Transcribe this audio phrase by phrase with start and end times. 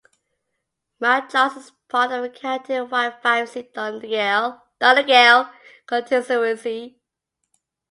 [0.99, 5.51] Mountcharles is part of the county-wide five-seat Donegal
[5.85, 6.99] constituency.